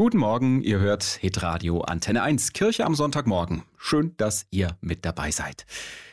[0.00, 3.64] Guten Morgen, ihr hört Hitradio Antenne 1, Kirche am Sonntagmorgen.
[3.76, 5.66] Schön, dass ihr mit dabei seid.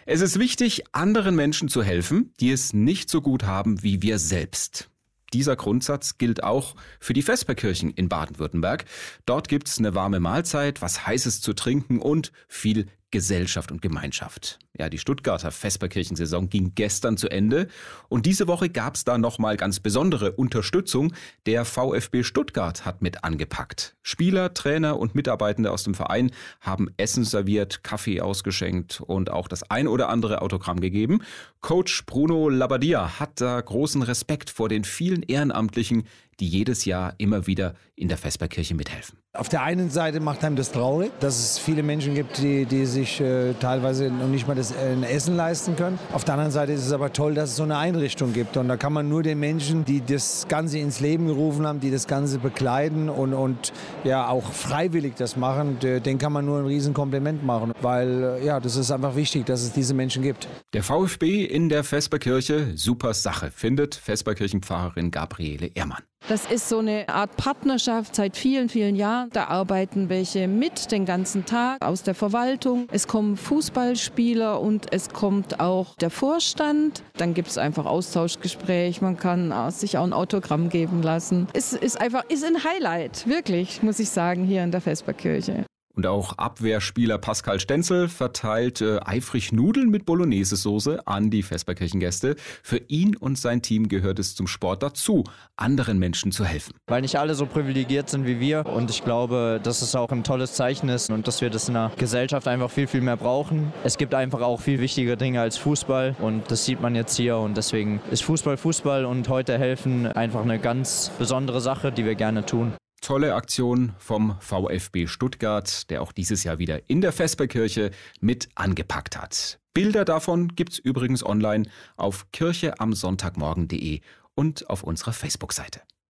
[0.06, 4.20] Es ist wichtig, anderen Menschen zu helfen, die es nicht so gut haben wie wir
[4.20, 4.90] selbst.
[5.32, 8.84] Dieser Grundsatz gilt auch für die Vesperkirchen in Baden-Württemberg.
[9.26, 14.60] Dort gibt's eine warme Mahlzeit, was Heißes zu trinken und viel Gesellschaft und Gemeinschaft.
[14.78, 17.68] Ja, die Stuttgarter Vesperkirchensaison ging gestern zu Ende
[18.10, 21.14] und diese Woche gab's da nochmal ganz besondere Unterstützung.
[21.46, 23.96] Der VfB Stuttgart hat mit angepackt.
[24.04, 29.70] Spieler, Trainer und Mitarbeitende aus dem Verein haben Essen serviert, Kaffee ausgeschenkt und auch das
[29.72, 31.22] ein oder andere Autogramm gegeben.
[31.62, 36.08] Coach Bruno Labadia hat da großen Respekt vor den vielen Ehrenamtlichen,
[36.40, 39.18] die jedes Jahr immer wieder in der Vesperkirche mithelfen.
[39.34, 42.88] Auf der einen Seite macht einem das traurig, dass es viele Menschen gibt, die, die
[42.88, 46.00] sich äh, teilweise noch nicht mal das äh, Essen leisten können.
[46.12, 48.58] Auf der anderen Seite ist es aber toll, dass es so eine Einrichtung gibt.
[48.58, 51.92] Und da kann man nur den Menschen, die das Ganze ins Leben gerufen haben, die
[51.92, 56.66] das Ganze bekleiden und, und ja auch freiwillig das machen, den kann man nur ein
[56.66, 57.74] Riesenkompliment machen.
[57.82, 60.48] Weil äh, ja, das ist einfach wichtig, dass es diese Menschen gibt.
[60.74, 66.02] Der VfB in der Vesperkirche, super Sache, findet Vesperkirchenpfarrerin Gabriele Ehrmann.
[66.30, 69.30] Das ist so eine Art Partnerschaft seit vielen, vielen Jahren.
[69.32, 72.88] Da arbeiten welche mit den ganzen Tag aus der Verwaltung.
[72.92, 77.02] Es kommen Fußballspieler und es kommt auch der Vorstand.
[77.16, 79.02] Dann gibt es einfach Austauschgespräch.
[79.02, 81.48] Man kann sich auch ein Autogramm geben lassen.
[81.54, 85.64] Es ist einfach ist ein Highlight, wirklich, muss ich sagen, hier in der Vesperkirche.
[85.98, 92.36] Und auch Abwehrspieler Pascal Stenzel verteilt äh, eifrig Nudeln mit Bolognese-Soße an die Vesperkirchengäste.
[92.62, 95.24] Für ihn und sein Team gehört es zum Sport dazu,
[95.56, 96.76] anderen Menschen zu helfen.
[96.86, 98.68] Weil nicht alle so privilegiert sind wie wir.
[98.68, 101.74] Und ich glaube, dass es auch ein tolles Zeichen ist und dass wir das in
[101.74, 103.74] der Gesellschaft einfach viel, viel mehr brauchen.
[103.84, 106.16] Es gibt einfach auch viel wichtigere Dinge als Fußball.
[106.20, 107.38] Und das sieht man jetzt hier.
[107.38, 112.14] Und deswegen ist Fußball Fußball und heute helfen einfach eine ganz besondere Sache, die wir
[112.14, 112.74] gerne tun.
[113.08, 119.18] Tolle Aktion vom VfB Stuttgart, der auch dieses Jahr wieder in der Vesperkirche mit angepackt
[119.18, 119.62] hat.
[119.74, 124.02] Bilder davon gibt's übrigens online auf kircheamsonntagmorgen.de
[124.36, 125.84] und auf unserer Facebook-Seite.